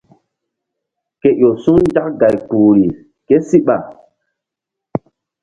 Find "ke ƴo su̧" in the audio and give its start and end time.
1.19-1.75